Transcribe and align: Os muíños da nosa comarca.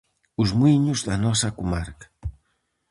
Os 0.41 0.49
muíños 0.59 0.99
da 1.07 1.15
nosa 1.25 1.55
comarca. 1.59 2.07